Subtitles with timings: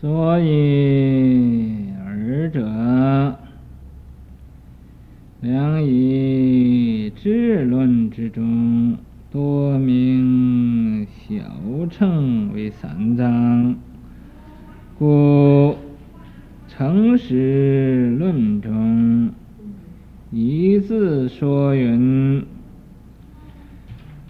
[0.00, 3.36] 所以尔者，
[5.40, 8.96] 良以智论之中，
[9.28, 11.42] 多名小
[11.90, 13.74] 乘为三藏，
[14.96, 15.74] 故
[16.68, 19.32] 成实论中
[20.30, 22.46] 一字说云：“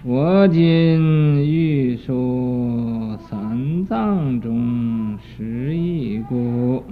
[0.03, 6.83] 我今欲说三藏中十义故。”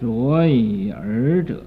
[0.00, 1.62] 所以尔者。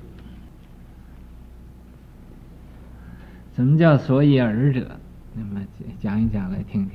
[3.98, 4.88] 所以尔者？
[5.36, 5.66] 那么
[6.00, 6.92] 讲一讲来听听。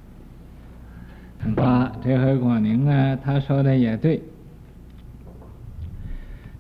[1.41, 4.23] 很他这回广宁啊，他说的也对。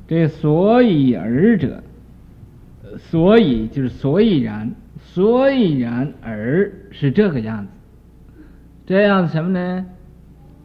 [0.06, 1.82] 这所以尔者，
[2.96, 7.70] 所以就是所以然，所以然尔是这个样子。
[8.86, 9.86] 这样什么呢？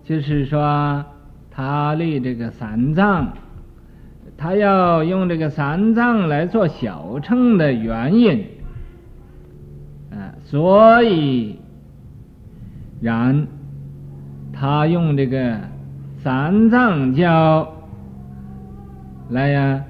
[0.04, 1.06] 就是说
[1.52, 3.34] 他立这个三藏，
[4.38, 8.46] 他要用这个三藏来做小乘的原因。
[10.54, 11.58] 所以，
[13.02, 13.48] 然，
[14.54, 15.60] 他用这个
[16.22, 17.74] 三藏教
[19.32, 19.84] 来呀，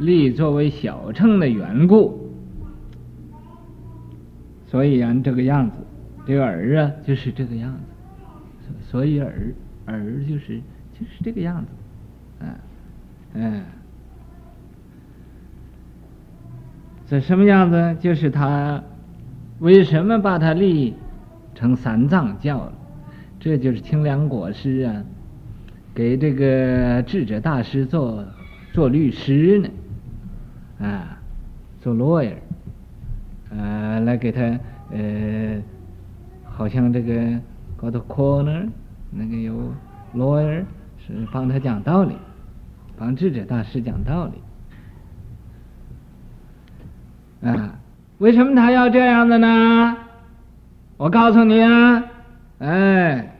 [0.00, 2.18] 立作为小乘的缘故。
[4.66, 5.76] 所以然这个样子，
[6.26, 7.80] 这个儿啊，就是这个样子。
[8.90, 9.54] 所以尔，
[9.86, 10.58] 尔就是
[10.98, 11.68] 就是这个样子。
[12.40, 12.54] 嗯，
[13.34, 13.62] 嗯，
[17.06, 17.96] 这什么样子？
[18.00, 18.82] 就是他。
[19.62, 20.96] 为什么把他立
[21.54, 22.72] 成三藏教了？
[23.38, 25.04] 这就是清凉果师啊，
[25.94, 28.24] 给这个智者大师做
[28.72, 29.68] 做律师呢，
[30.84, 31.16] 啊，
[31.80, 32.34] 做 lawyer，
[33.50, 34.42] 呃，来给他
[34.90, 35.62] 呃，
[36.44, 37.38] 好像这个
[37.76, 38.68] 搞到 corner
[39.12, 39.72] 那个有
[40.16, 40.64] lawyer
[41.06, 42.16] 是帮他讲道理，
[42.96, 44.32] 帮智者大师讲道理，
[47.48, 47.78] 啊。
[48.22, 49.96] 为什么他要这样的呢？
[50.96, 52.04] 我告诉你啊，
[52.60, 53.34] 哎，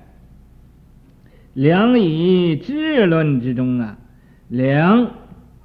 [1.55, 3.97] 良以智论之中啊，
[4.49, 5.09] 良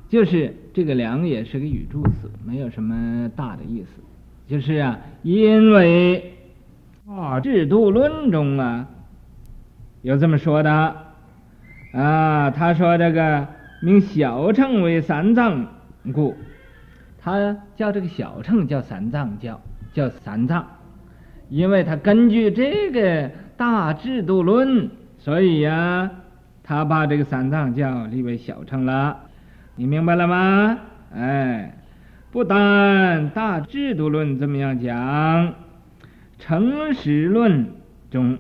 [0.07, 3.88] 就是这个良也是个语助词，没有什么大的意思，
[4.47, 6.35] 就是啊，因为
[7.09, 8.88] 啊，制度论中啊，
[10.03, 10.95] 有这么说的
[11.91, 13.47] 啊，他说这个
[13.81, 15.66] 名小乘为三藏
[16.13, 16.35] 故。
[17.28, 19.60] 他叫这个小乘叫三藏教，
[19.92, 20.66] 叫三藏，
[21.50, 26.10] 因为他根据这个大制度论，所以呀、
[26.64, 29.18] 他把这个三藏教立为小乘了。
[29.76, 30.78] 你明白了吗？
[31.14, 31.78] 哎，
[32.32, 35.54] 不但大制度论这么样讲，
[36.40, 37.68] 成实论
[38.09, 38.38] 中，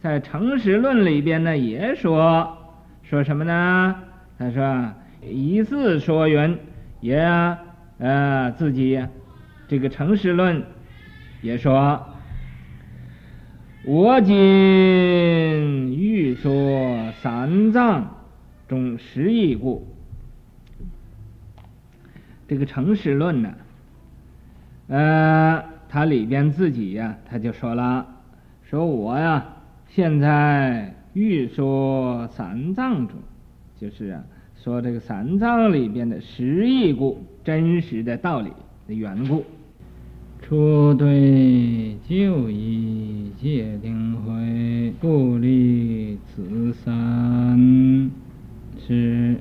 [0.00, 2.56] 在成实论里边呢，也说
[3.02, 3.94] 说什么呢？
[4.38, 6.56] 他说一字说云，
[7.02, 7.58] 也、啊。
[8.02, 9.00] 呃，自己
[9.68, 10.64] 这个成实论
[11.40, 12.04] 也说，
[13.84, 14.34] 我今
[15.96, 18.24] 欲说三藏
[18.66, 19.86] 中十义故。
[22.48, 23.54] 这个成实论呢，
[24.88, 28.04] 呃，他里边自己呀，他就说了，
[28.64, 29.46] 说我呀，
[29.86, 33.16] 现在欲说三藏中，
[33.78, 34.24] 就是啊。
[34.56, 38.50] 说这个三藏里边的十义故，真实的道理
[38.86, 39.44] 的缘故，
[40.40, 48.10] 初对旧义界定慧，故立此三，
[48.78, 49.36] 是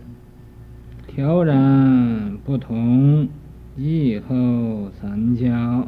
[1.05, 3.29] 调然不同，
[3.77, 5.87] 以后三教。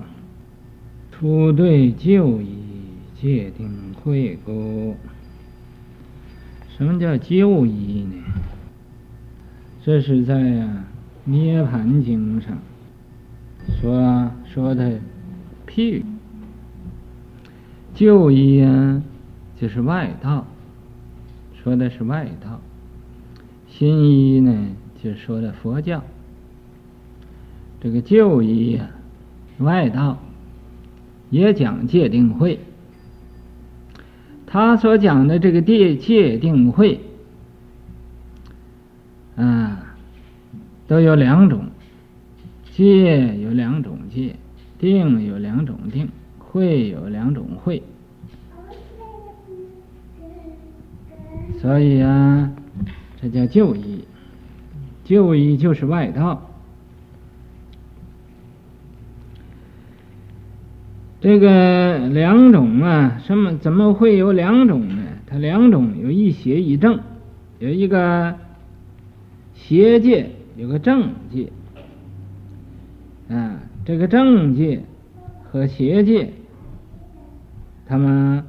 [1.11, 2.47] 初对旧义
[3.15, 4.95] 界定慧故，
[6.77, 8.15] 什么叫旧义呢？
[9.83, 10.85] 这是在呀、
[11.25, 12.57] 《涅槃经》上
[13.79, 14.99] 说说的
[15.65, 16.05] 譬喻，
[17.93, 19.01] 旧衣啊，
[19.59, 20.45] 就是外道，
[21.53, 22.59] 说的是外道；
[23.69, 24.67] 新衣呢，
[25.01, 26.03] 就说的佛教。
[27.79, 28.89] 这个旧衣啊，
[29.59, 30.17] 外道
[31.29, 32.59] 也讲戒定慧，
[34.45, 36.99] 他所讲的这个戒戒定慧。
[39.35, 39.62] 嗯，
[40.93, 41.65] 都有两种，
[42.71, 44.35] 戒有两种戒，
[44.77, 46.07] 定有两种定，
[46.37, 47.81] 会有两种会。
[51.59, 52.51] 所以啊，
[53.19, 54.05] 这叫旧义，
[55.03, 56.47] 旧义就是外道。
[61.21, 65.01] 这个两种啊，什么怎么会有两种呢？
[65.25, 66.99] 它两种，有一邪一正，
[67.57, 68.35] 有一个
[69.55, 70.29] 邪界，
[70.63, 71.51] 有个正界。
[73.27, 74.81] 啊，这个正界
[75.43, 76.31] 和邪界，
[77.85, 78.45] 他们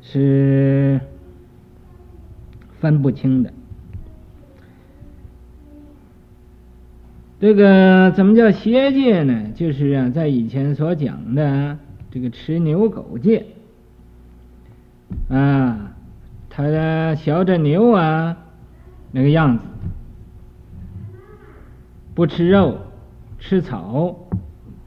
[0.00, 1.00] 是
[2.78, 3.52] 分不清的。
[7.40, 9.50] 这个怎么叫邪界呢？
[9.56, 11.78] 就是啊，在以前所讲的
[12.12, 13.46] 这个吃牛狗界
[15.28, 15.96] 啊，
[16.48, 18.36] 他的学着牛啊
[19.10, 19.64] 那个样子，
[22.22, 22.78] 不吃肉，
[23.40, 24.14] 吃草，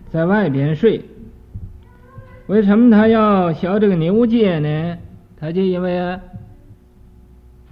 [0.09, 1.03] 在外边睡。
[2.47, 4.97] 为什么他要学这个牛戒呢？
[5.37, 6.17] 他就因为，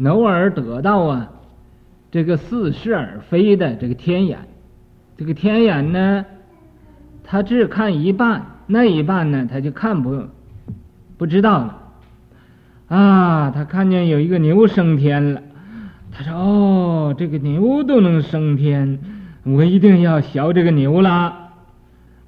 [0.03, 1.31] 偶尔得到啊
[2.11, 4.39] 这个似是而非的这个天眼。
[5.15, 6.25] 这个天眼呢，
[7.23, 10.25] 他只看一半，那一半呢，他就看不
[11.17, 11.81] 不知道了。
[12.89, 15.41] 啊，他看见有一个牛升天了，
[16.11, 18.99] 他说：“哦，这个牛都能升天，
[19.43, 21.39] 我一定要学这个牛了。”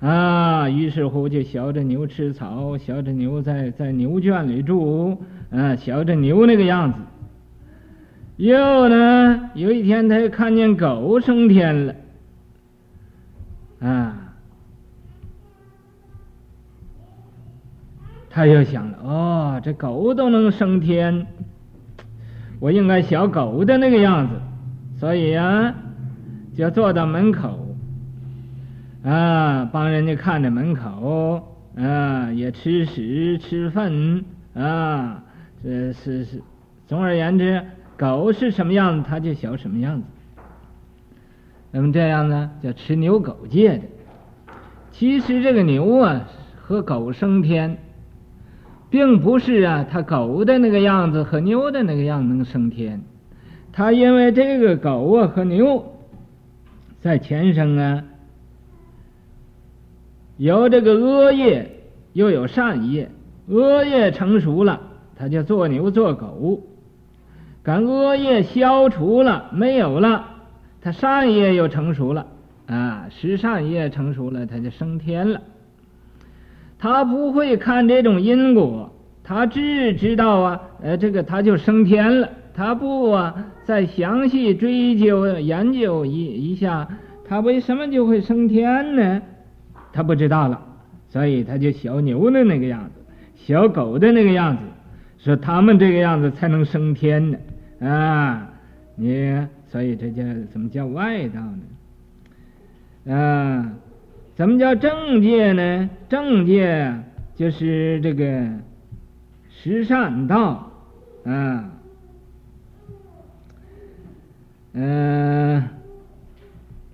[0.01, 5.17] 啊，于是乎就学着牛吃草，学着牛在在牛圈里住，
[5.50, 7.00] 啊，学着牛那个样子。
[8.35, 11.95] 又呢，有一天他又看见狗升天了。
[13.79, 14.33] 啊，
[18.29, 21.25] 他又想了，哦，这狗都能升天，
[22.59, 24.35] 我应该学狗的那个样子，
[25.00, 25.73] 所以、啊，
[26.56, 27.75] 就坐到门口，
[29.04, 31.44] 啊，帮人家看着门口，
[31.75, 34.24] 啊，也吃屎吃粪，
[34.54, 35.22] 啊，
[35.62, 36.42] 这是是，
[36.88, 37.62] 总而言之，
[37.98, 40.07] 狗是什么样子，他就学什么样子。
[41.72, 43.84] 那么这样呢，叫吃牛狗界的。
[44.92, 46.22] 其实这个牛啊
[46.62, 47.78] 和狗升天，
[48.90, 53.01] 并不是啊，它狗的那个样子和牛的那个样能升天。
[53.74, 55.94] 它因为这个狗啊和牛
[57.06, 58.04] 在前生啊
[60.38, 63.12] 有这个恶业，又有善业。
[63.46, 64.81] 恶业成熟了，
[65.16, 66.62] 他就做牛做狗；
[67.62, 70.25] 赶恶业消除了，没有了。
[70.81, 72.25] 他善业又成熟了
[72.66, 75.40] 啊，十善业成熟了，他就升天了。
[76.80, 78.92] 他不会看这种因果，
[79.24, 82.28] 他只知道啊，呃，这个他就升天了。
[82.56, 86.88] 他不啊，再详细追究研究一一下，
[87.28, 89.22] 他为什么就会升天呢？
[89.92, 90.62] 他不知道了，
[91.10, 93.02] 所以他就小牛的那个样子，
[93.36, 94.63] 小狗的那个样子，
[95.18, 97.38] 说他们这个样子才能升天呢
[97.81, 98.50] 啊，
[98.96, 99.48] 你。
[99.68, 100.24] 所以这叫
[100.54, 101.42] 怎么叫外道
[103.06, 103.13] 呢？
[103.13, 103.74] 啊，
[104.34, 105.90] 怎么叫正界呢？
[106.08, 106.94] 正界
[107.36, 108.48] 就是这个
[109.50, 110.72] 十善道
[111.25, 111.69] 啊，
[114.77, 115.63] 嗯、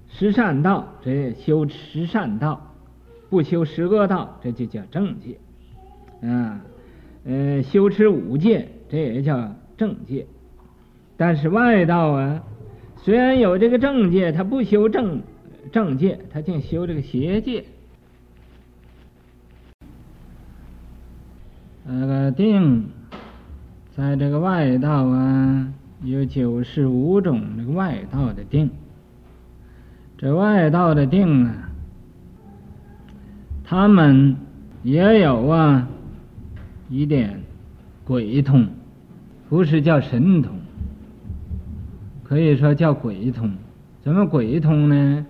[0.08, 2.74] 十善道这修十善道，
[3.30, 5.40] 不修十恶道，这就叫正戒
[6.22, 6.62] 啊。
[7.24, 10.28] 嗯、啊，修持五戒，这也叫正戒。
[11.18, 12.44] 但是外道啊。
[13.04, 15.24] 虽然有这个正戒，他不修正
[15.72, 17.66] 正戒，他净修这个邪戒。
[21.84, 22.90] 那个定，
[23.98, 25.74] 在这个外道啊，
[26.04, 28.70] 有九十五种这个外道的定。
[30.18, 31.70] 这外道的定啊，
[33.64, 34.36] 他们
[34.84, 35.88] 也有啊
[36.90, 37.42] 一点
[38.04, 38.68] 鬼通，
[39.50, 40.52] 不是叫神通。
[42.24, 43.52] 可以说叫鬼通，
[44.02, 45.26] 怎么鬼通呢？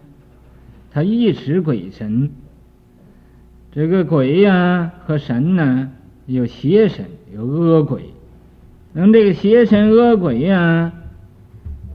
[0.91, 2.29] 他一识鬼神，
[3.71, 5.89] 这个鬼呀、和神呢，
[6.25, 8.13] 有邪神有恶鬼，
[8.93, 10.91] 那这个邪神恶鬼呀、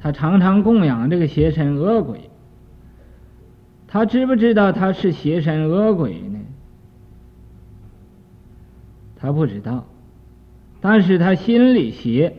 [0.00, 2.30] 他常常供养这个邪神恶鬼，
[3.86, 6.38] 他知不知道他是邪神恶鬼呢？
[9.16, 9.86] 他不知道，
[10.80, 12.34] 但是他心里邪。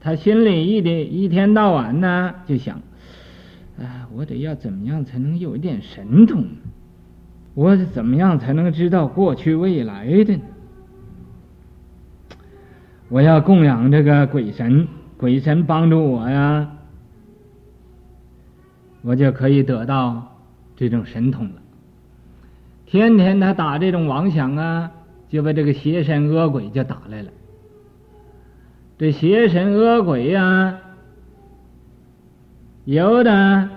[0.00, 2.82] 他心里一点一天到晚呢，就想，
[3.78, 6.44] 啊，我得要怎么样才能有一点神通？
[7.54, 10.42] 我怎么样才能知道过去未来的呢？
[13.08, 16.68] 我要供养这个鬼神，鬼神帮助我呀，
[19.02, 20.36] 我就可以得到
[20.74, 21.54] 这种神通了。
[22.86, 24.90] 天天他打这种妄想啊，
[25.28, 27.30] 就把这个邪神恶鬼就打来了。
[28.98, 30.78] 这邪神恶鬼呀、
[32.84, 33.68] 有的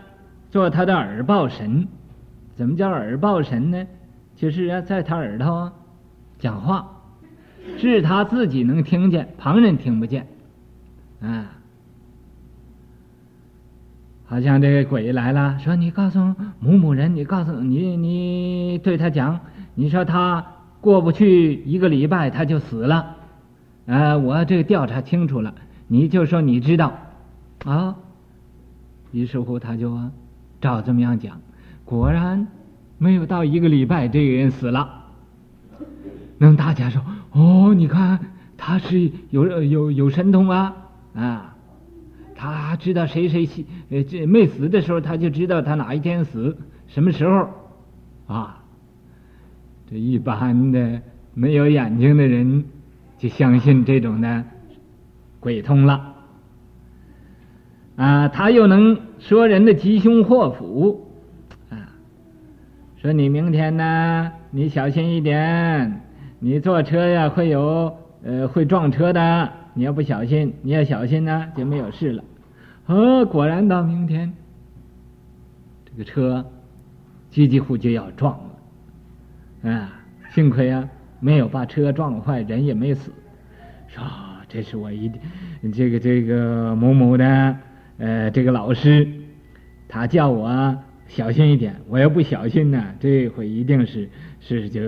[0.52, 1.88] 做他的耳报神。
[2.56, 3.86] 怎么叫耳报神呢？
[4.36, 5.72] 就是啊，在他耳朵
[6.40, 6.97] 讲话，
[7.78, 10.28] 是他自己能听见，旁人听不见，
[11.22, 11.52] 啊。
[14.30, 16.20] 好像这个鬼来了，说你告诉
[16.60, 19.40] 某某人，你告诉你，你对他讲，
[19.74, 20.46] 你说他
[20.82, 23.16] 过不去一个礼拜他就死了，
[23.86, 25.56] 啊，我这个调查清楚了，
[25.88, 26.94] 你就说你知道，
[27.64, 27.96] 啊，
[29.14, 29.98] 于是乎他就
[30.60, 31.40] 照这么样讲，
[31.86, 32.48] 果然
[32.98, 35.06] 没有到一个礼拜，这个人死了。
[36.38, 38.20] 那大家说，哦，你看
[38.58, 40.76] 他是有有有神通啊，
[41.14, 41.54] 啊。
[42.40, 46.56] 他知道谁谁，呃，这没死的时候，他就知道他哪一天死，
[46.86, 47.50] 什么时候，
[48.28, 48.64] 啊，
[49.90, 51.02] 这一般的
[51.34, 52.64] 没有眼睛的人
[53.18, 54.44] 就相信这种的
[55.40, 56.14] 鬼通了，
[57.96, 61.10] 啊，他又能说人的吉凶祸福，
[61.72, 61.90] 啊，
[62.98, 66.04] 说你明天呢，你小心一点，
[66.39, 69.51] 你坐车呀会有呃会撞车的。
[69.74, 72.24] 你要不小心，你要小心呢，就没有事了。
[72.88, 74.34] 哦，果然到明天，
[75.86, 76.44] 这个车
[77.29, 78.39] 几几乎就要撞
[79.62, 80.01] 了，啊，
[80.32, 80.89] 幸亏啊
[81.20, 83.12] 没有把车撞坏，人也没死。
[83.88, 84.03] 说
[84.50, 85.12] 这是我一，
[85.72, 87.56] 这个这个某某的
[88.00, 89.08] 呃这个老师，
[89.88, 90.75] 他叫我
[91.08, 94.82] 小心一点，我要不小心呢，这回一定是是就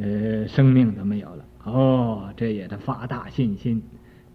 [0.00, 1.44] 呃生命都没有了。
[1.64, 3.82] 哦，这也是发大信心。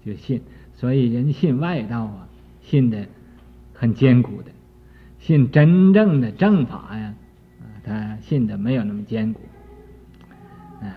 [0.06, 0.42] 就信，
[0.74, 2.28] 所以人信外道啊，
[2.62, 3.06] 信的
[3.74, 4.52] 很坚固的；
[5.18, 7.14] 信真正的正法呀，
[7.86, 9.40] 他信的没有那么坚固。
[10.82, 10.92] 啊，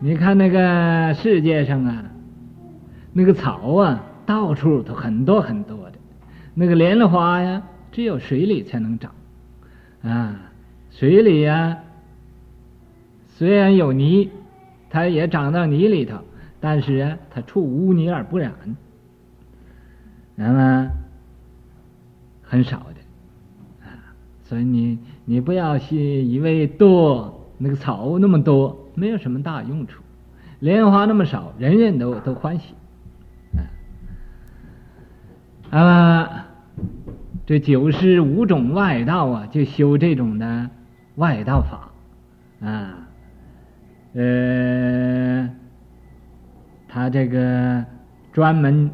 [0.00, 2.04] 你看那个世界上啊，
[3.12, 5.98] 那个草啊，到处都很多很多的；
[6.54, 7.62] 那个莲花呀，
[7.92, 9.12] 只有水里才能长。
[10.02, 10.40] 啊，
[10.90, 11.76] 水里呀，
[13.36, 14.30] 虽然有泥，
[14.88, 16.16] 它也长到泥里头。
[16.58, 18.54] 但是啊，它出污泥而不染，
[20.34, 20.90] 那么
[22.42, 23.92] 很少的啊。
[24.42, 30.02] 所以你你不要信以为多那个草那么多，没有什么大用处。
[30.60, 32.74] 莲花那么少，人人都都欢喜
[35.70, 35.78] 啊。
[35.78, 36.46] 啊，
[37.44, 40.70] 这九十五种外道啊，就修这种的
[41.16, 41.90] 外道法
[42.66, 43.05] 啊，
[44.16, 45.50] 呃。
[46.88, 47.84] 他这个
[48.32, 48.90] 专门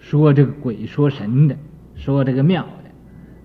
[0.00, 1.54] 说这个鬼说神的，
[1.94, 2.66] 说这个庙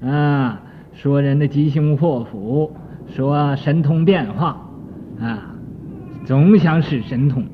[0.02, 2.76] 的，啊，说人的吉凶祸福，
[3.08, 4.68] 说神通变化，
[5.20, 5.56] 啊，
[6.26, 7.46] 总想使神通，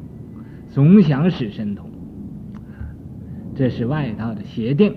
[0.69, 1.89] 总想使神通，
[3.53, 4.95] 这是外道的邪定。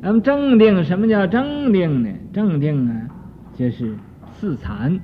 [0.00, 2.08] 那么正定，什么叫正定呢？
[2.32, 3.08] 正定啊，
[3.54, 3.94] 就是
[4.32, 4.98] 四禅、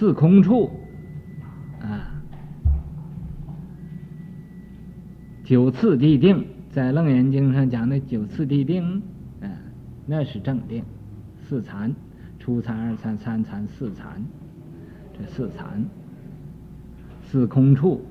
[0.00, 0.70] 四空处。
[1.82, 2.08] 啊
[5.44, 9.02] 九次地定，在《楞严经》上讲的九次地定，
[9.40, 9.50] 嗯，
[10.06, 10.82] 那是正定，
[11.46, 11.94] 四禅，
[12.38, 14.24] 初禅、二禅、三禅、四禅，
[15.12, 15.84] 这四禅，
[17.22, 18.02] 四空处，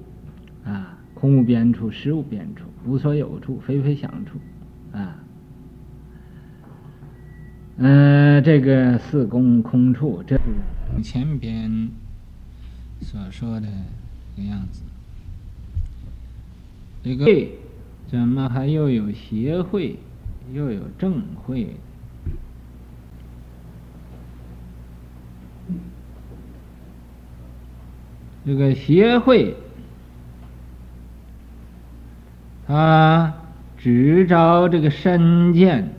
[0.64, 4.38] 啊，空无边处，实无边处，无所有处，非非想处，
[4.92, 5.16] 啊，
[7.78, 10.44] 嗯、这个四空空处，这是
[11.04, 11.90] 前边
[13.02, 13.68] 所说的
[14.36, 14.82] 这个样子。
[17.02, 17.26] 这个
[18.08, 19.98] 怎么还又有协会，
[20.54, 21.76] 又有正会？
[28.46, 29.56] 这个协会，
[32.68, 33.34] 他
[33.78, 35.94] 只着这个身见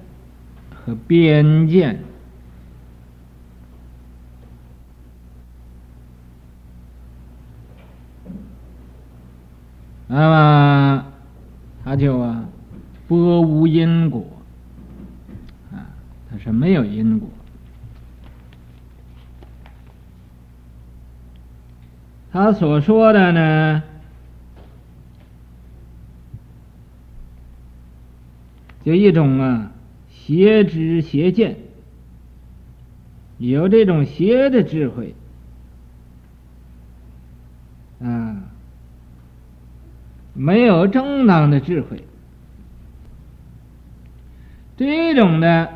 [0.75, 2.03] 和边见。
[10.13, 11.07] 那么
[11.85, 12.45] 他就啊，
[13.07, 14.27] 拨无因果
[15.73, 15.87] 啊，
[16.29, 17.29] 他是没有因果。
[22.33, 23.85] 他所说的呢，
[28.85, 29.71] 就一种啊
[30.09, 31.57] 邪知邪见，
[33.39, 35.15] 有这种邪的智慧
[38.03, 38.43] 啊。
[40.41, 42.03] 没有正当的智慧，
[44.75, 45.71] 这种的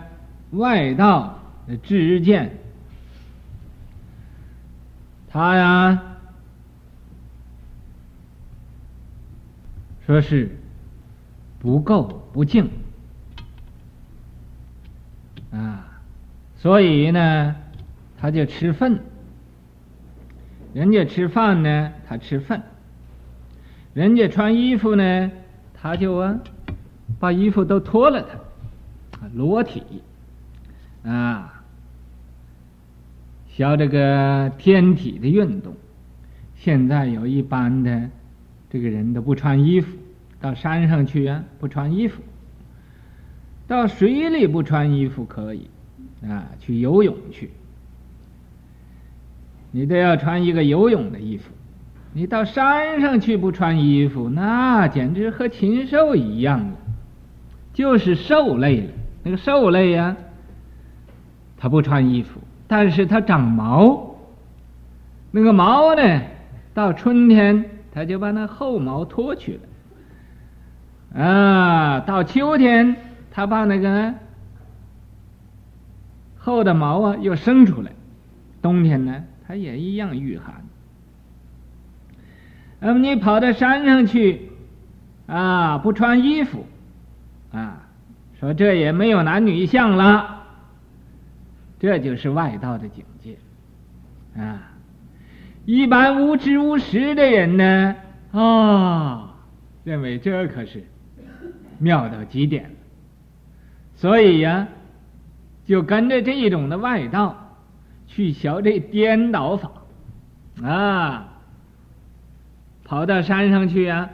[0.53, 2.57] 外道的知见，
[5.29, 6.03] 他呀
[10.07, 10.57] 说是
[11.59, 12.71] 不够不净。
[15.51, 16.01] 啊，
[16.57, 17.55] 所以呢，
[18.17, 18.99] 他就吃粪，
[20.73, 22.61] 人家吃饭呢，他吃粪；
[23.95, 25.31] 人家穿衣服呢，
[25.73, 26.41] 他就啊，
[27.21, 28.27] 把衣服都脱了
[29.13, 29.83] 他，裸体
[31.05, 31.63] 啊，
[33.47, 35.73] 学这个天体的运动。
[36.57, 38.11] 现在有一般的
[38.69, 39.97] 这个人都不穿衣服，
[40.41, 42.21] 到山上去啊，不穿衣服；
[43.69, 45.69] 到水里不穿衣服可以
[46.27, 47.51] 啊，去游泳去。
[49.71, 51.51] 你都要穿一个游泳的衣服，
[52.17, 56.77] 你到山上去不穿衣服，那简直和禽兽一样了，
[57.73, 58.91] 就是兽类了。
[59.25, 60.17] 那个兽类呀，
[61.57, 64.15] 它不穿衣服，但是它长毛，
[65.33, 66.21] 那个毛呢，
[66.73, 69.59] 到春天它就把那厚毛脱去
[71.15, 72.95] 了，啊，到秋天
[73.33, 74.15] 它把那个
[76.37, 77.91] 厚的毛啊又生出来，
[78.63, 80.64] 冬天呢，它也一样御寒。
[82.87, 84.51] 那么你跑到山上去，
[85.27, 86.67] 啊，不穿衣服，
[87.51, 87.81] 啊，
[88.39, 90.43] 说这也没有男女相了，
[91.81, 93.39] 这就是外道的境界，
[94.39, 94.71] 啊，
[95.65, 97.97] 一般无知无识的人呢，
[98.33, 99.35] 啊，
[99.83, 100.85] 认为这可是
[101.79, 102.71] 妙到极点了，
[103.95, 104.69] 所以呀，
[105.65, 107.41] 就跟着这一种的外道。
[108.07, 109.71] 去学这颠倒法，
[110.63, 111.34] 啊，
[112.85, 114.11] 跑到山上去呀，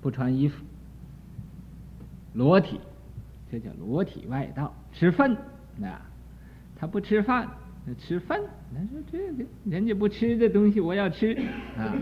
[0.00, 0.64] 不穿衣服，
[2.32, 2.80] 裸体，
[3.50, 5.36] 这叫裸体外道，吃粪
[5.82, 6.00] 啊，
[6.76, 7.48] 他不吃饭，
[7.84, 8.40] 他吃粪。
[8.74, 11.34] 他说这个人家不吃的东西，我要吃
[11.76, 11.94] 啊。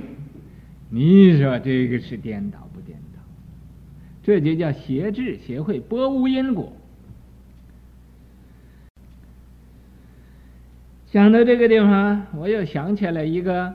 [0.90, 3.22] 你说这个是颠倒不颠倒？
[4.22, 6.72] 这就叫邪智邪慧，拨无因果。
[11.06, 13.74] 想到这个地方，我又想起来一个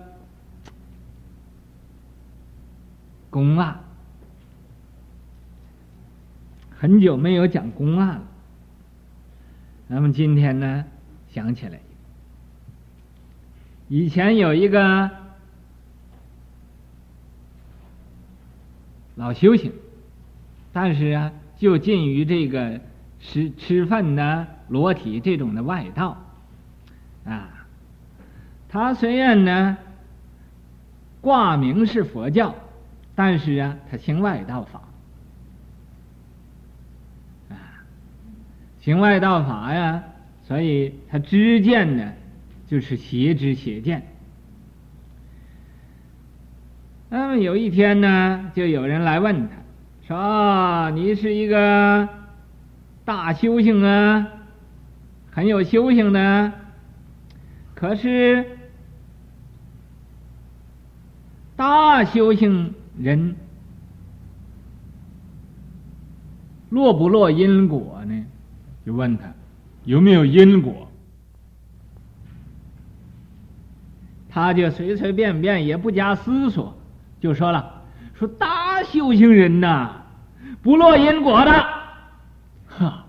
[3.35, 3.81] 公案，
[6.79, 8.23] 很久没有讲公案了。
[9.87, 10.85] 那么今天呢，
[11.27, 11.81] 想起来，
[13.89, 15.11] 以前有一个
[19.15, 19.73] 老修行，
[20.71, 22.79] 但是啊，就近于这个
[23.19, 26.23] 吃吃饭呢、裸体这种的外道。
[27.25, 27.67] 啊，
[28.69, 29.77] 他虽然呢
[31.19, 32.55] 挂名是佛教，
[33.15, 34.81] 但是啊，他行外道法。
[37.49, 37.55] 啊，
[38.81, 40.03] 行外道法呀，
[40.43, 42.11] 所以他知见呢，
[42.67, 44.05] 就是邪知邪见。
[47.09, 49.55] 那么有一天呢，就有人来问他，
[50.07, 52.09] 说：“，你是一个
[53.05, 54.27] 大修行啊，
[55.31, 56.51] 很有修行的。”
[57.73, 58.57] 可是，
[61.55, 63.35] 大修行人
[66.69, 68.25] 落不落因果呢？
[68.85, 69.33] 就问他
[69.83, 70.87] 有没有因果，
[74.29, 76.75] 他就随随便便也不加思索，
[77.19, 77.81] 就说了
[78.13, 80.03] ：“说大修行人呐，
[80.61, 81.51] 不落因果的。”
[82.67, 83.05] 哈，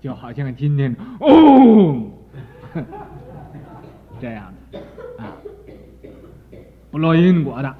[0.00, 2.06] 就好像今天哦。
[4.20, 4.78] 这样的
[5.16, 5.32] 啊，
[6.90, 7.74] 不落因果的，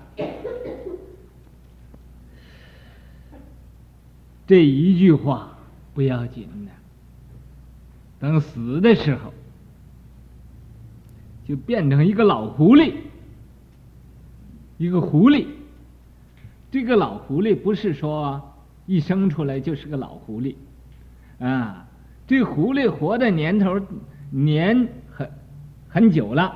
[4.50, 5.56] 这一句话
[5.94, 6.72] 不要紧的，
[8.18, 9.32] 等死的时候，
[11.46, 12.94] 就变成一个老狐狸，
[14.76, 15.46] 一个狐狸。
[16.68, 18.42] 这个老狐狸不是说
[18.86, 20.56] 一生出来就是个老狐狸，
[21.38, 21.86] 啊，
[22.26, 23.80] 这狐狸活的年头
[24.30, 24.88] 年。
[25.12, 25.30] 很
[25.88, 26.52] 很久了，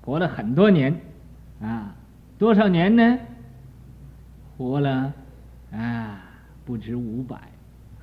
[0.00, 1.00] 活了很多年，
[1.60, 1.94] 啊，
[2.36, 3.18] 多少年呢？
[4.58, 5.12] 活了
[5.70, 6.31] 啊，
[6.64, 7.50] 不止五百，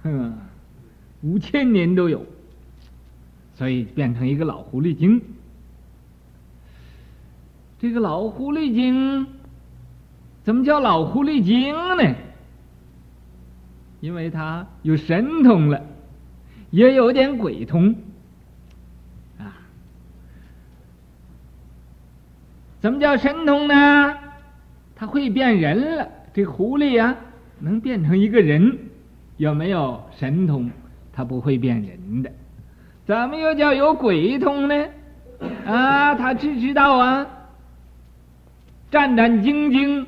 [0.04, 0.34] 哼，
[1.22, 2.26] 五千年都有，
[3.56, 5.22] 所以变成一个老狐狸精。
[7.80, 9.26] 这个老狐狸精
[10.44, 12.16] 怎么叫老狐狸精呢？
[14.02, 15.82] 因为他有神通了，
[16.72, 17.96] 也有点鬼通
[19.38, 19.56] 啊。
[22.80, 24.18] 怎么叫神通呢？
[24.96, 26.10] 他会变人了。
[26.34, 27.18] 这狐狸呀、啊，
[27.60, 28.78] 能变成一个人，
[29.38, 30.70] 有没有神通？
[31.14, 32.32] 他不会变人的。
[33.06, 34.86] 怎么又叫有鬼通呢？
[35.66, 37.28] 啊，他只知道啊，
[38.92, 40.06] 战战兢兢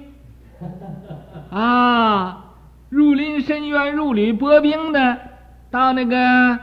[1.50, 2.54] 啊，
[2.90, 5.18] 入林深渊，入履薄冰的。
[5.70, 6.60] 到那个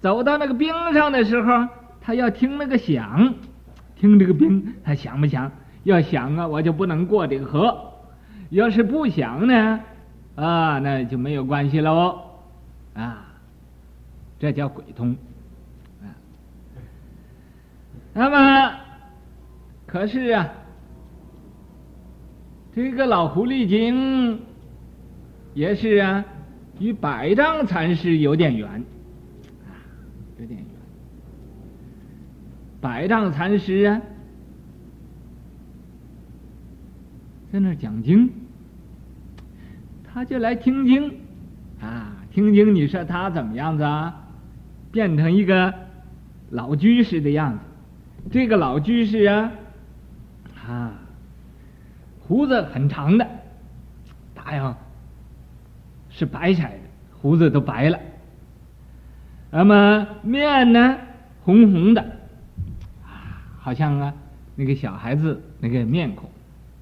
[0.00, 1.68] 走到那个冰上的时候，
[2.00, 3.34] 他要听那个响。
[3.96, 5.50] 听这个兵，他想不想？
[5.84, 7.74] 要想啊，我就不能过这个河；
[8.50, 9.80] 要是不响呢，
[10.38, 12.20] 啊，那就没有关系喽。
[12.94, 13.26] 啊，
[14.38, 15.16] 这叫鬼通。
[16.00, 16.14] 啊，
[18.14, 18.80] 那么，
[19.84, 20.48] 可是啊，
[22.72, 24.40] 这个老狐狸精
[25.54, 26.24] 也是啊，
[26.78, 28.84] 与百丈禅师有点缘，
[30.38, 30.68] 有点缘。
[32.80, 34.00] 百丈禅师啊。
[37.50, 38.30] 在那讲经，
[40.12, 41.12] 他就来听经，
[41.80, 42.74] 啊，听经。
[42.74, 44.14] 你说他怎么样子啊？
[44.90, 45.72] 变成一个
[46.50, 47.58] 老居士的样子。
[48.30, 49.52] 这个老居士啊，
[50.66, 50.92] 啊，
[52.20, 53.26] 胡子很长的，
[54.34, 54.76] 大呀，
[56.08, 56.70] 是白色的，
[57.20, 57.98] 胡子都白了。
[59.50, 60.96] 那么面呢，
[61.42, 62.02] 红红的，
[63.04, 64.14] 啊，好像啊，
[64.56, 66.28] 那个小孩子那个面孔。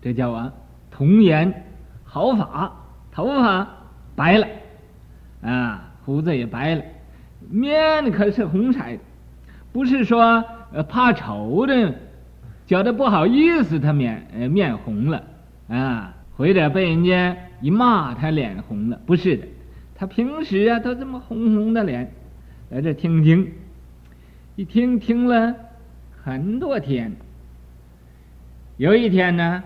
[0.00, 0.52] 这叫啊，
[0.90, 1.64] 童颜，
[2.04, 2.72] 毫发，
[3.16, 3.66] 头发
[4.14, 4.46] 白了，
[5.40, 6.82] 啊，胡子也白了，
[7.48, 8.98] 面可是红色的，
[9.72, 11.94] 不是说呃怕丑的，
[12.66, 15.24] 觉得不好意思，他面呃面红了，
[15.66, 19.46] 啊，或者被人家一骂他脸红了，不是的，
[19.94, 22.12] 他平时啊都这么红红的脸，
[22.68, 23.50] 来这听经，
[24.56, 25.54] 一听听了
[26.22, 27.16] 很多天，
[28.76, 29.62] 有一天呢。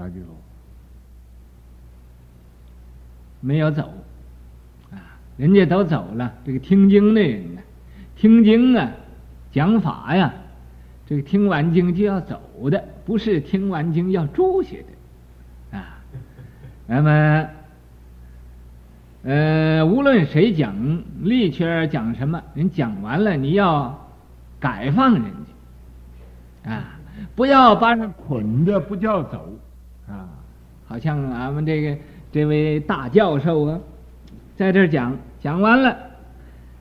[0.00, 0.20] 他就
[3.40, 3.92] 没有走，
[4.90, 4.96] 啊，
[5.36, 6.32] 人家都走了。
[6.44, 7.60] 这个听经的人呢，
[8.16, 8.90] 听经啊，
[9.52, 10.32] 讲法呀，
[11.06, 14.76] 这个听完经就要走的，不是听完经要住下
[15.70, 16.00] 的，啊。
[16.86, 17.48] 那么，
[19.24, 20.74] 呃，无论谁讲
[21.22, 24.08] 力圈讲什么，人讲完了，你要
[24.58, 25.24] 改放人
[26.64, 26.98] 家，啊，
[27.34, 29.50] 不要把人捆着，不叫走。
[30.86, 31.96] 好像俺们这个
[32.30, 33.80] 这位大教授啊，
[34.56, 35.96] 在这儿讲讲完了，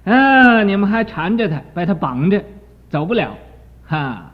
[0.03, 2.43] 啊，你们还缠着他，把他绑着，
[2.89, 3.35] 走不了，
[3.85, 4.31] 哈，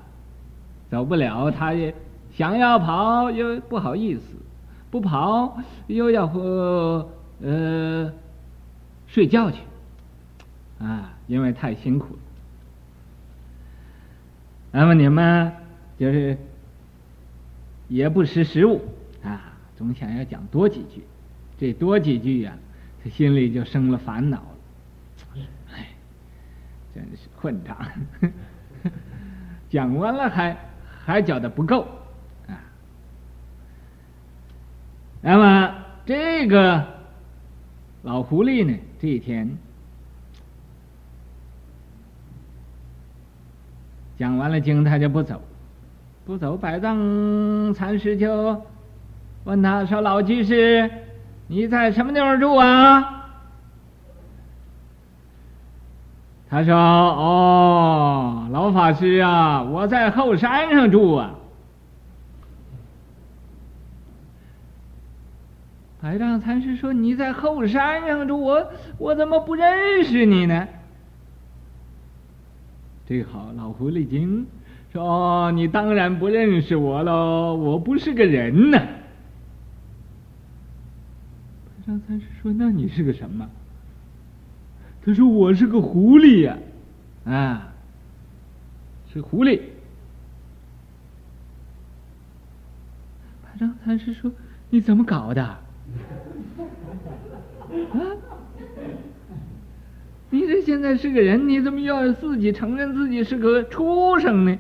[0.89, 1.93] 走不了，他也
[2.31, 4.21] 想要跑又不好意思，
[4.89, 7.07] 不跑又要和
[7.41, 8.11] 呃
[9.07, 9.59] 睡觉去，
[10.79, 12.19] 啊，因为太辛苦了。
[14.71, 15.51] 那么你们
[15.97, 16.37] 就是。
[17.91, 18.79] 也不识时务，
[19.79, 21.01] 总想要讲多几句，
[21.57, 22.53] 这多几句呀、
[23.01, 25.39] 他心里就生了烦恼了。
[25.73, 25.87] 哎，
[26.93, 27.77] 真是混账！
[29.71, 30.57] 讲完了还
[31.05, 31.87] 还觉得不够
[32.47, 32.59] 啊。
[35.21, 36.85] 那么这个
[38.03, 39.57] 老狐狸呢，这一天
[44.17, 45.41] 讲完了经，他就不走。
[46.25, 48.61] 不走，百丈禅师就
[49.45, 50.91] 问他说：“老居士，
[51.47, 53.25] 你在什么地方住啊？”
[56.49, 61.35] 他说：“哦，老法师啊，我在后山上住啊。”
[66.01, 70.67] 白丈禅师说：“你在后山上住，我我怎么不认识你呢？”
[73.07, 74.45] 这好，老狐狸精。
[74.91, 78.98] 说、哦：“你当然不认识我喽，我不是个人呐。”百
[81.89, 83.49] 丈禅师说：“那你是个什么？”
[85.03, 86.55] 他说：“我是个狐狸呀，
[87.25, 87.73] 啊，
[89.11, 89.59] 是狐狸。”
[93.41, 94.31] 百丈禅师说
[94.69, 95.59] ：“你怎么搞的？”啊。
[100.29, 104.55] 你这现在是个人，你怎么要自己承认自己是个畜生呢？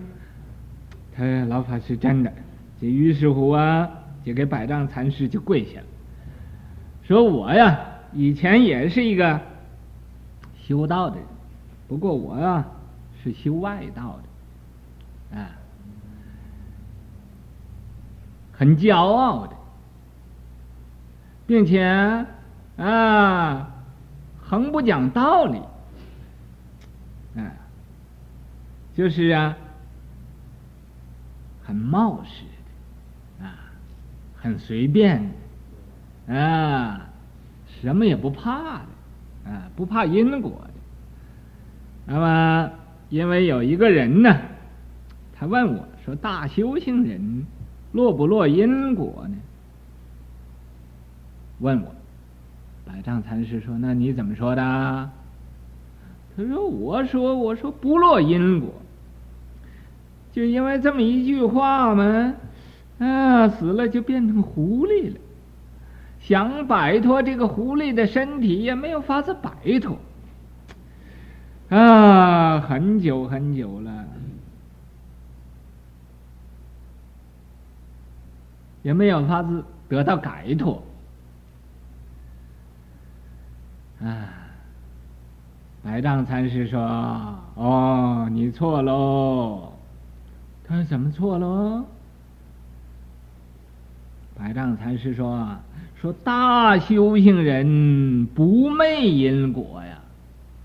[1.15, 2.33] 哎，老法师真的，
[2.81, 3.87] 这于是乎啊，
[4.25, 5.85] 就给百丈禅师就跪下了，
[7.09, 7.79] 说我呀，
[8.13, 9.41] 以前也是一个
[10.61, 11.25] 修道的人，
[11.87, 12.63] 不过我呀
[13.23, 14.19] 是修外道
[15.31, 15.49] 的，啊，
[18.53, 19.55] 很骄傲的，
[21.47, 21.83] 并且
[22.77, 23.71] 啊，
[24.39, 25.57] 很不讲道理，
[27.35, 27.51] 啊，
[28.93, 29.57] 就是啊。
[31.63, 32.45] 很冒失
[33.39, 33.53] 的，啊，
[34.35, 35.31] 很随便，
[36.29, 37.09] 啊，
[37.81, 40.69] 什么也不怕的，啊，不怕因果的。
[42.05, 42.71] 那么，
[43.09, 44.35] 因为有一个人呢，
[45.33, 47.45] 他问我说：“大修行人
[47.91, 49.35] 落不落因果呢？”
[51.59, 51.93] 问我，
[52.85, 54.61] 百丈禅师说：“那你怎么说的？”
[56.37, 58.73] 他说：“我说我说不落因果，
[60.31, 62.33] 就因为这么一句话嘛，
[62.99, 65.19] 啊，死了就变成狐狸了，
[66.19, 69.97] 想摆脱这个狐狸的身体也没有法子摆脱，
[71.69, 74.05] 啊，很久很久了，
[78.83, 80.83] 也没有法子得到解脱，
[84.01, 84.35] 啊。”
[85.81, 86.81] 白丈禅师说
[87.55, 89.71] ：“哦，你错喽。”
[90.67, 91.85] 他说：“怎么错喽？”
[94.39, 95.45] 百丈禅师说
[95.99, 99.99] ：“说大修行人不昧因果呀，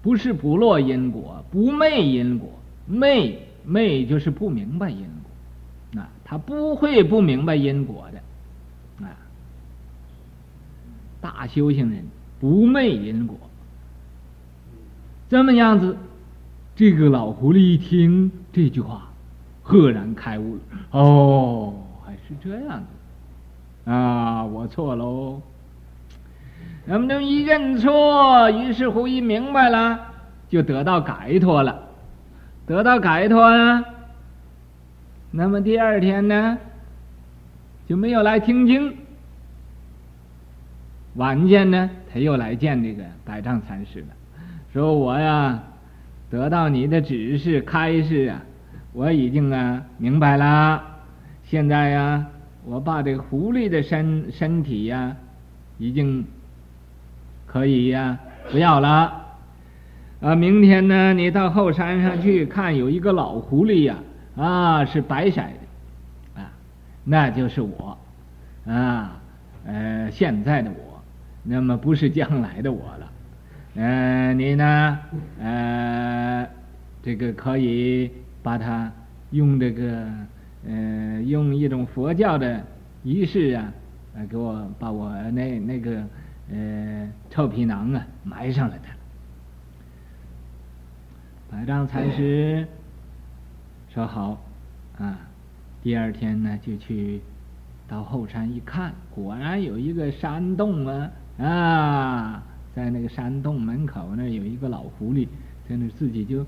[0.01, 2.49] 不是不落因果，不昧因果，
[2.87, 9.11] 昧昧就是不明白因果，啊他不会不明白因果的，啊，
[11.21, 12.05] 大修行人
[12.39, 13.37] 不昧因果。”
[15.29, 15.97] 这么样子，
[16.77, 19.09] 这个老狐狸一听这句话，
[19.63, 20.61] 赫然开悟了。
[20.93, 22.87] 哦，还是这样子
[23.85, 24.45] 啊！
[24.45, 25.41] 我错喽。
[26.87, 29.99] 那么，这一认错，于是乎一明白了，
[30.49, 31.81] 就得到解脱了。
[32.67, 33.85] 得到解脱啊，
[35.31, 36.59] 那么第二天呢，
[37.87, 38.97] 就没有来听经。
[41.17, 44.07] 晚间呢，他又来见这个百丈禅师了。
[44.73, 45.63] 说我呀，
[46.31, 48.43] 得到你的指示开示啊，
[48.93, 50.83] 我已经啊明白了。
[51.45, 52.27] 现在呀，
[52.67, 55.17] 我把这个狐狸的身身体呀，
[55.79, 56.25] 已经
[57.47, 58.19] 可以呀
[58.51, 59.23] 不要了。
[60.21, 63.97] 啊，明天呢，你到后山上去看，有一个老狐狸呀，
[64.37, 66.51] 啊，是白色的，啊，
[67.05, 67.99] 那就是我，
[68.67, 69.21] 啊，
[69.67, 71.03] 呃，现在的我，
[71.43, 73.11] 那么不是将来的我了。
[73.77, 74.99] 呃，你呢？
[75.41, 76.49] 呃，
[77.03, 78.11] 这个可以
[78.43, 78.91] 把它
[79.33, 80.07] 用这个
[80.67, 82.65] 呃，用一种佛教的
[83.03, 83.73] 仪式啊，
[84.15, 86.05] 来给我把我那那个
[86.51, 88.85] 呃臭皮囊啊埋上了的。
[91.51, 92.67] 百丈禅师
[93.93, 94.43] 说好
[94.99, 95.19] 啊，
[95.83, 97.21] 第二天呢就去
[97.87, 102.43] 到后山一看，果然有一个山洞啊啊。
[102.75, 105.29] 在那个山洞门口那有一个老狐狸，
[105.69, 106.45] 在那自己就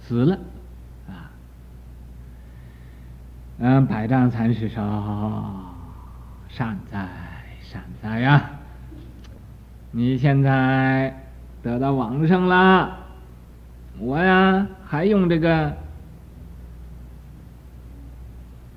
[0.00, 0.38] 死了，
[1.06, 1.30] 啊，
[3.58, 4.82] 嗯，百丈禅师说
[6.48, 7.08] ：“善哉
[7.62, 8.50] 善哉呀，
[9.92, 11.24] 你现在
[11.62, 12.98] 得到往生了，
[13.98, 15.76] 我呀还用这个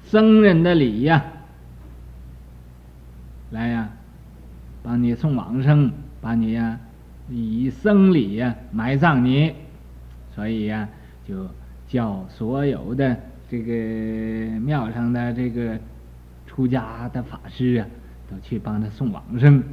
[0.04, 1.24] 僧人的礼呀，
[3.52, 3.90] 来呀。”
[4.84, 6.80] 帮你送往生，把你呀、
[7.30, 9.54] 以僧礼呀埋葬你，
[10.34, 10.88] 所以呀、
[11.28, 11.46] 就
[11.90, 13.18] 叫所有的
[13.50, 15.78] 这个庙上的这个
[16.46, 17.88] 出家的法师啊，
[18.30, 19.64] 都去帮他送往生，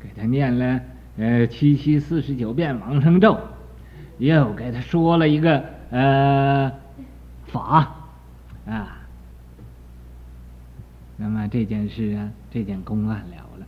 [0.00, 0.80] 给他念了
[1.16, 3.38] 呃七七四十九遍往生咒，
[4.18, 6.72] 又给他说了一个呃
[7.46, 7.94] 法
[8.66, 8.98] 啊，
[11.16, 13.66] 那么这件事啊，这件公案了了。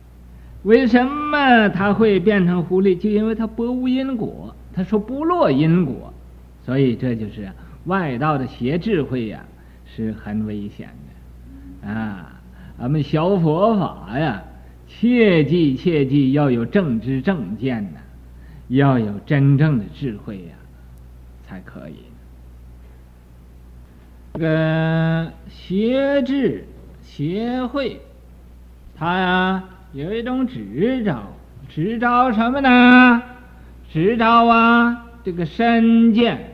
[0.63, 2.97] 为什么他会变成狐狸？
[2.97, 4.55] 就因为他不无因果。
[4.73, 6.13] 他说不落因果，
[6.63, 7.51] 所以这就是
[7.85, 9.43] 外道的邪智慧呀，
[9.85, 10.89] 是很危险
[11.83, 12.39] 的啊！
[12.79, 14.43] 咱们学佛法呀，
[14.87, 17.99] 切记切记要有正知正见呐，
[18.67, 20.53] 要有真正的智慧呀，
[21.47, 21.95] 才可以。
[24.33, 26.65] 这个邪智
[27.01, 28.01] 邪慧，
[28.95, 29.63] 他呀。
[29.93, 31.21] 有一种执着，
[31.67, 33.21] 执着什么呢？
[33.91, 36.50] 执着啊，这个身见，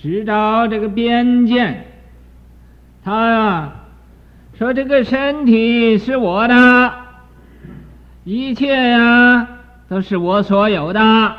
[0.00, 1.84] 执着这个边界。
[3.04, 3.72] 他呀，
[4.54, 6.92] 说这个身体是我的，
[8.24, 9.48] 一切呀
[9.88, 11.34] 都是我所有的。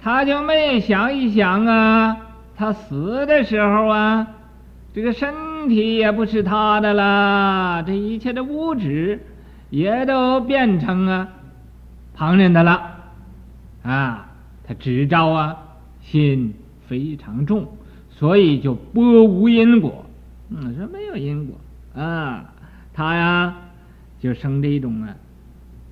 [0.00, 2.16] 他就没想一想啊，
[2.56, 4.26] 他死的时候啊，
[4.94, 9.26] 这个身体也不是他的了，这一切的物质。
[9.70, 11.28] 也都变成啊
[12.14, 12.82] 旁人的了，
[13.82, 14.26] 啊，
[14.68, 15.56] 他执照啊，
[16.02, 16.52] 心
[16.92, 17.66] 非常重，
[18.10, 20.04] 所以就薄无因果。
[20.50, 21.58] 嗯，说没有因果
[21.94, 22.52] 啊，
[22.92, 23.56] 他呀
[24.20, 25.16] 就生这种啊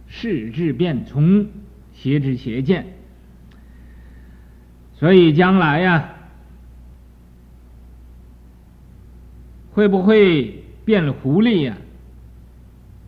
[0.06, 1.46] 识智变从，
[1.94, 2.84] 邪知邪见，
[4.92, 6.10] 所以将来呀
[9.72, 11.78] 会不会变了狐狸呀？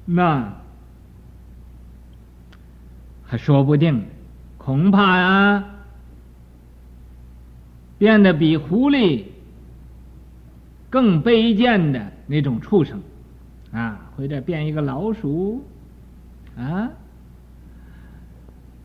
[0.06, 0.54] 那。
[3.24, 4.04] 还说不定，
[4.58, 5.64] 恐怕呀，
[8.02, 9.22] 变得比狐狸
[10.90, 13.00] 更卑贱的那种畜生，
[13.70, 15.64] 啊，或者变一个老鼠，
[16.56, 16.90] 啊，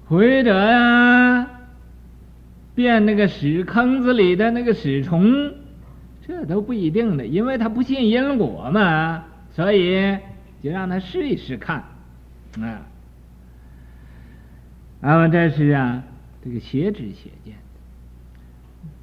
[0.05, 1.49] 或者呀，
[2.75, 5.51] 变那个屎坑子里的那个屎虫，
[6.21, 10.15] 这都不一定的，因为他不信因果嘛，所以
[10.61, 11.83] 就让他试一试看，
[12.61, 12.85] 啊。
[15.01, 16.03] 啊，这是啊，
[16.43, 17.55] 这个邪知邪见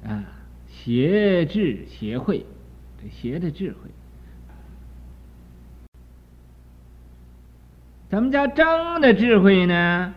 [0.07, 0.23] 啊，
[0.67, 2.45] 邪智邪慧，
[3.01, 3.89] 这邪的智慧。
[8.09, 10.13] 咱们家正的智慧呢？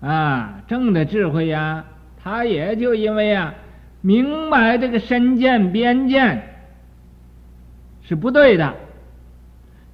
[0.00, 1.84] 啊，正的智慧呀、
[2.22, 3.54] 他也就因为啊，
[4.00, 6.42] 明白这个身见边见
[8.02, 8.74] 是不对的，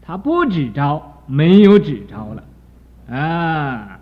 [0.02, 4.00] 他不指招，没有指招了，啊。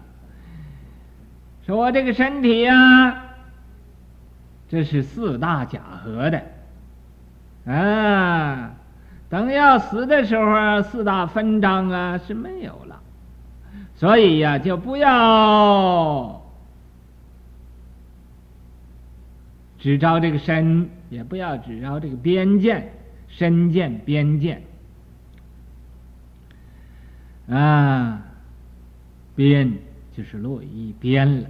[1.65, 3.24] 说我这个身体呀、
[4.75, 6.43] 这是四大假合的，
[7.73, 8.75] 啊，
[9.31, 13.01] 等要死的时候，四大分章啊是没有了，
[13.95, 16.43] 所以呀、就不要
[19.79, 22.93] 只招这个身，也不要只招这个边见，
[23.29, 24.63] 身见边见，
[27.49, 28.21] 啊，
[29.37, 29.73] 边。
[30.17, 31.49] 就是落一边了，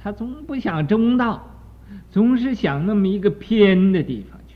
[0.00, 1.44] 他总不想中道，
[2.10, 4.54] 总是想那么一个偏的地方去，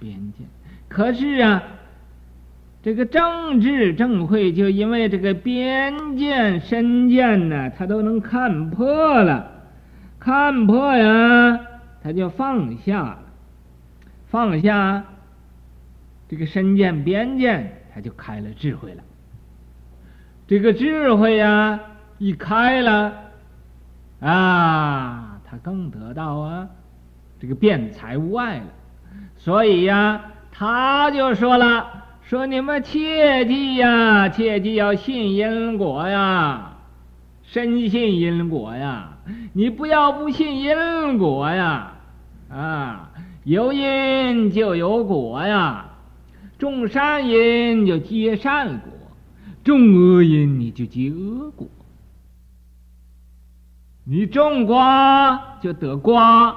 [0.00, 0.44] 边界。
[0.88, 1.62] 可是啊，
[2.82, 9.50] 这个正智正慧，就因为这个边界身见呢，他都能看破了，
[10.18, 11.60] 看破呀，
[12.02, 13.18] 他就放下了，
[14.28, 15.04] 放下
[16.28, 19.02] 这个身见边界，他就开了智慧了。
[20.46, 21.80] 这个智慧呀、
[22.16, 23.27] 一开了，
[24.20, 26.68] 啊，他更得到啊，
[27.40, 28.64] 这个辩才无碍了。
[29.36, 36.76] 所以呀，他就说了，说你们切记呀，切记要信因果呀，
[37.42, 39.16] 深信因果呀，
[39.52, 41.92] 你不要不信因果呀，
[42.50, 43.10] 啊，
[43.44, 45.86] 有因就有果呀，
[46.58, 48.92] 种善因就结善果。
[49.64, 51.66] 种恶因，你就结恶果；
[54.10, 56.56] 你种瓜就得瓜，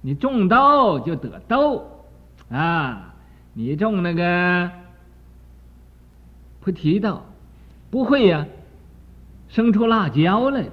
[0.00, 2.06] 你种豆就得豆，
[2.50, 3.14] 啊！
[3.52, 4.70] 你种那个
[6.60, 7.22] 菩提豆，
[7.90, 8.46] 不会呀、
[9.48, 10.70] 生出辣椒来的。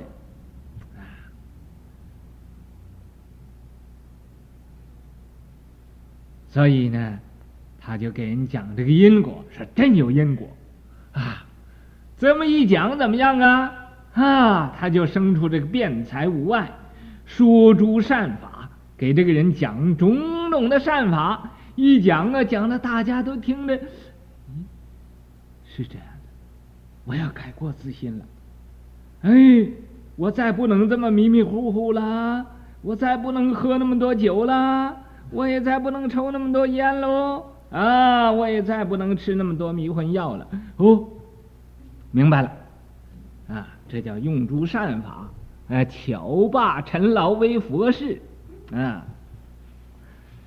[6.48, 7.20] 所以呢，
[7.82, 10.48] 他就给人讲这个因果，是真有因果
[11.12, 11.46] 啊。
[12.18, 13.77] 这么一讲怎么样啊？
[14.18, 16.72] 啊，他就生出这个辩才无碍，
[17.26, 21.52] 说诸善法，给这个人讲种种的善法。
[21.76, 24.66] 一讲啊，讲的大家都听着，嗯，
[25.64, 26.30] 是这样的，
[27.06, 28.26] 我要改过自新了。
[29.22, 29.70] 哎，
[30.16, 32.44] 我再不能这么迷迷糊糊了，
[32.82, 34.98] 我再不能喝那么多酒了，
[35.30, 37.46] 我也再不能抽那么多烟喽。
[37.70, 40.48] 啊，我也再不能吃那么多迷魂药了。
[40.78, 41.08] 哦。
[42.10, 42.52] 明白了，
[43.50, 45.30] 啊，这叫用诸善法，
[45.70, 48.22] 哎，巧罢陈劳为佛事，
[48.72, 49.06] 啊，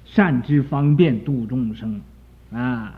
[0.05, 2.01] 善知方便度众生，
[2.53, 2.95] 啊，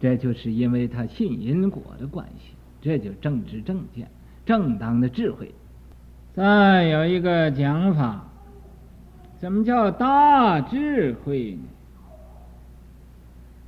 [0.00, 4.08] 这就是因为他信因果的关系，这就正知正见，
[4.46, 5.52] 正当的智慧。
[6.34, 8.24] 再有一个讲法，
[9.38, 11.62] 怎么叫大智慧呢？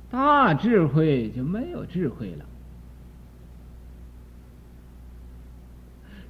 [0.09, 2.45] 大智慧就没有智慧了。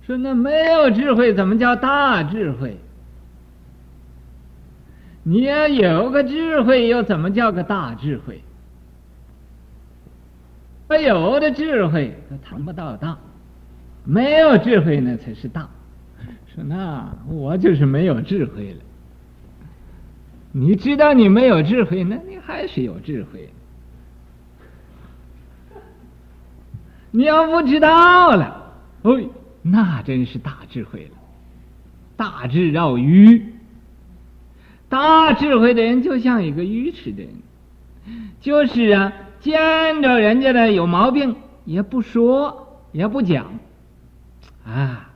[0.05, 2.77] 说那没有智慧，怎么叫大智慧？
[5.23, 8.41] 你要有个智慧，又怎么叫个大智慧？
[11.01, 13.17] 有的智慧都谈不到大，
[14.03, 15.67] 没有智慧那才是大。
[16.53, 18.80] 说那我就是没有智慧了。
[20.51, 23.49] 你知道你没有智慧，那你还是有智慧。
[27.09, 28.73] 你要不知道了，
[29.03, 29.30] 哎。
[29.64, 31.18] 那真是大智慧了，
[32.18, 33.53] 大智绕愚。
[34.89, 37.34] 大智慧的人就像一个愚痴的人，
[38.39, 41.36] 就是啊，见着人家的有毛病
[41.66, 43.51] 也不说，也不讲，
[44.68, 45.09] 啊，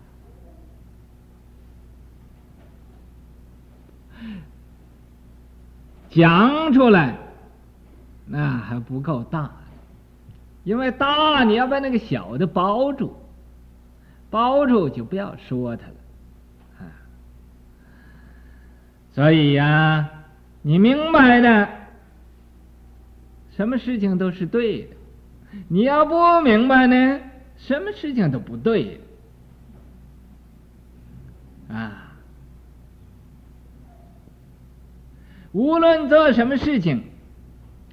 [6.10, 7.18] 讲出来
[8.26, 9.52] 那还不够大，
[10.64, 13.16] 因为大你要把那个小的包住。
[14.30, 15.93] 包住就不要说他了，
[16.80, 16.84] 啊，
[19.13, 20.09] 所以呀，
[20.61, 21.69] 你明白的，
[23.55, 24.95] 什么事情都是对的；
[25.69, 27.19] 你要不明白呢，
[27.55, 28.99] 什么事情都不对，
[31.69, 32.11] 啊，
[35.53, 37.01] 无论做什么事情，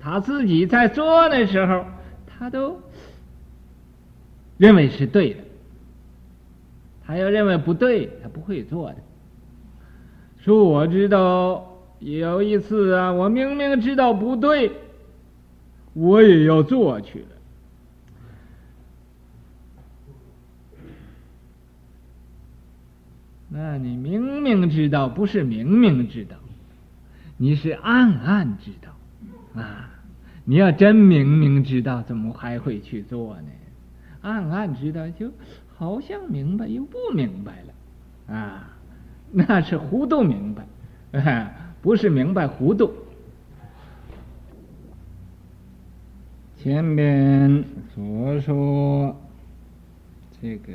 [0.00, 1.86] 他自己在做的时候，
[2.26, 2.82] 他都
[4.58, 5.43] 认为是对的。
[7.06, 8.96] 他要认为不对，他不会做的。
[10.38, 14.72] 说我知道有一次啊，我明明知道不对，
[15.92, 17.26] 我也要做去了。
[23.48, 26.36] 那你明明知道，不是明明知道，
[27.36, 29.90] 你是暗暗知道啊！
[30.44, 33.48] 你要真明明知道，怎么还会去做呢？
[34.24, 35.30] 暗暗知道就。
[35.76, 38.76] 好像明白又不明白了，啊，
[39.32, 40.64] 那是糊涂明白，
[41.20, 41.50] 啊，
[41.82, 42.92] 不是明白糊涂。
[46.56, 49.20] 前面所说
[50.40, 50.72] 这个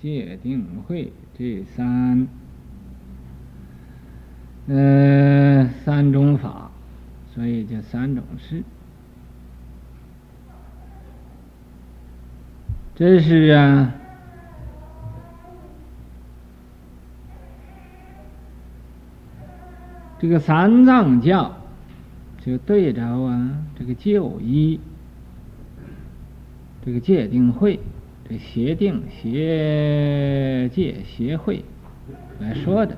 [0.00, 2.28] 戒定慧这三，
[4.68, 6.70] 呃，三种法，
[7.34, 8.62] 所以叫三种事。
[12.98, 13.94] 这是啊。
[20.18, 21.56] 这个三藏教
[22.44, 24.80] 就对着啊，这个就依，
[26.84, 27.78] 这个戒定慧，
[28.28, 31.64] 这协定协戒协会
[32.40, 32.96] 来说的，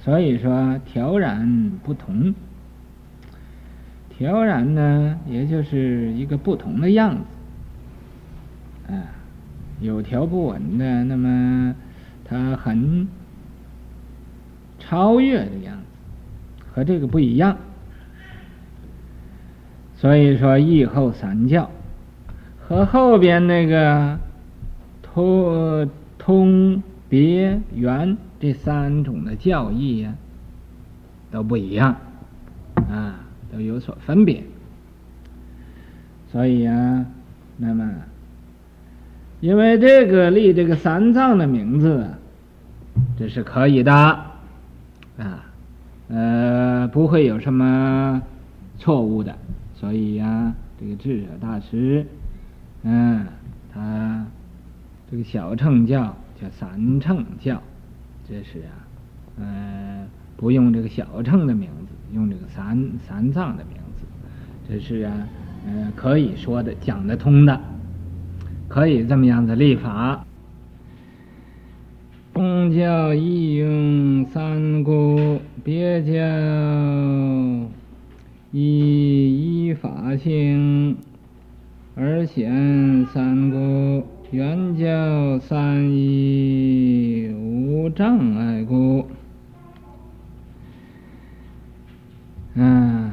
[0.00, 2.34] 所以说调染不同。
[4.10, 7.24] 调染呢，也就是一个不同的样子，
[8.88, 8.94] 啊，
[9.80, 11.74] 有条不紊的，那么
[12.24, 13.06] 他很
[14.78, 15.82] 超越的样子。
[16.70, 17.56] 和这个不一样，
[19.96, 21.68] 所以说义后三教
[22.60, 24.18] 和后边那个
[25.02, 30.14] 通通别圆这三种的教义呀，
[31.32, 31.96] 都不一样
[32.88, 33.18] 啊，
[33.50, 34.44] 都有所分别。
[36.30, 37.06] 所以啊，
[37.56, 37.90] 那么
[39.40, 42.08] 因为这个立这个三藏的名字，
[43.16, 45.44] 这是可以的啊。
[46.08, 48.22] 呃，不会有什么
[48.78, 49.36] 错误的，
[49.74, 52.06] 所以呀、这个智者大师，
[52.82, 53.26] 嗯，
[53.74, 54.26] 他
[55.10, 57.62] 这个小乘教叫三乘教，
[58.26, 58.72] 这是啊，
[59.38, 60.06] 呃，
[60.38, 64.06] 不用这个小乘的名字，用这个三三藏的名字，
[64.66, 65.12] 这是啊，
[65.66, 67.60] 呃，可以说的讲得通的，
[68.68, 70.24] 可以这么样子立法。
[72.34, 76.12] 通教亦用三故，别教
[78.52, 80.96] 亦依法性
[81.96, 89.04] 而显三故，圆教三一无障碍故。
[92.56, 93.10] 啊，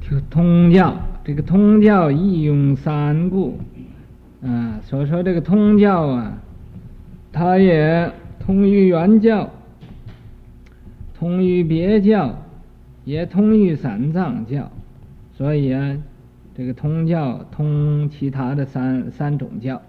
[0.00, 3.58] 就通教这个通教亦用三故
[4.42, 6.38] 啊，所说这个通教啊，
[7.32, 8.12] 它也。
[8.44, 9.48] 通于圆教，
[11.14, 12.42] 通于别教，
[13.04, 14.68] 也通于三藏教，
[15.32, 15.96] 所以啊，
[16.56, 19.80] 这个通教通其他的三三种教，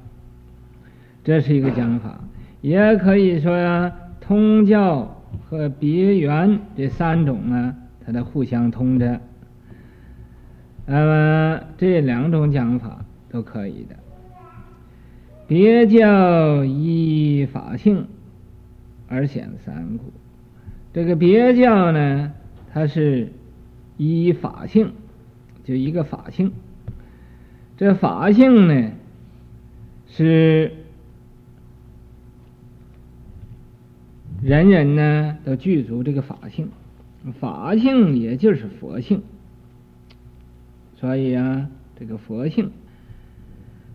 [1.23, 2.21] 这是一个讲法。
[2.61, 3.91] 也可以说呀、
[4.21, 7.75] 通教和别圆这三种啊，
[8.05, 9.19] 它的互相通着。
[10.85, 13.95] 那么这两种讲法都可以的。
[15.47, 18.07] 别教依法性。
[19.09, 20.05] 而显三故，
[20.91, 22.33] 这个别教呢，
[22.73, 23.31] 它是
[23.97, 24.91] 依法性，
[25.63, 26.51] 就一个法性。
[27.77, 28.91] 这法性呢，
[30.07, 30.71] 是
[34.41, 36.71] 人人呢都具足这个法性，
[37.39, 39.21] 法性也就是佛性。
[40.95, 41.69] 所以啊，
[41.99, 42.71] 这个佛性，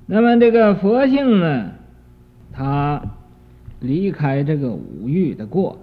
[0.09, 1.71] 那么这个佛性呢，
[2.53, 3.01] 它。
[3.81, 5.79] 离开这个五欲的过，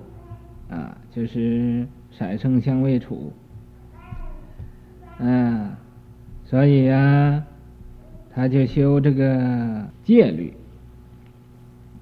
[0.69, 3.31] 啊，就是色声香味触，
[5.17, 5.71] 嗯，
[6.43, 7.41] 所以啊，
[8.33, 10.53] 他就修这个戒律，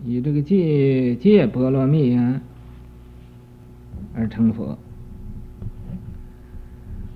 [0.03, 2.41] 以这个戒戒波罗蜜啊
[4.15, 4.76] 而成佛。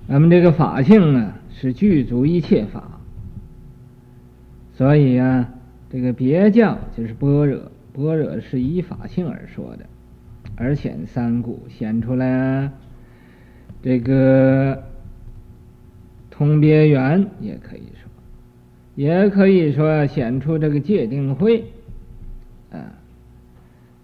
[0.06, 2.97] 那么这个法性呢，是具足一切法，
[4.78, 5.50] 所以啊，
[5.90, 7.60] 这个别教就是般若。
[7.94, 9.84] 般若是依法性而说的，
[10.54, 12.70] 而显三故，显出来
[13.82, 14.84] 这个
[16.30, 18.08] 通别缘也可以说，
[18.94, 21.64] 也可以说显出这个界定慧，
[22.70, 22.78] 啊，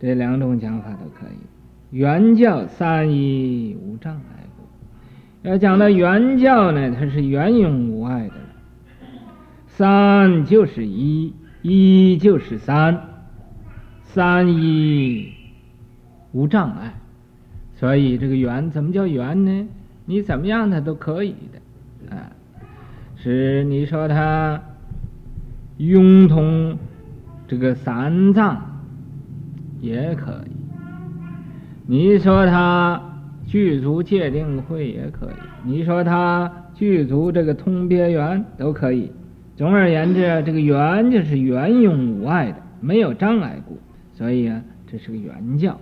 [0.01, 1.97] 这两种讲法都可以。
[1.97, 8.35] 圆教三一无障碍故，要讲到圆教呢，它是圆融无碍的。
[9.77, 13.09] 三就是一，一就是三，
[14.05, 15.33] 三一
[16.31, 16.95] 无障碍，
[17.75, 19.67] 所以这个圆怎么叫圆呢？
[20.07, 22.31] 你怎么样它都可以的，啊，
[23.17, 24.63] 是你说它
[25.77, 26.79] 融通
[27.49, 28.81] 这个三藏
[29.81, 30.53] 也可以，
[31.85, 33.03] 你说它
[33.45, 39.11] 具足戒定慧也可以，你说它具足这个通别圆都可以。
[39.57, 43.79] 总而言之，这个圆就是圆用无碍的，没有障碍故，
[44.13, 45.79] 所以啊，这是个圆教。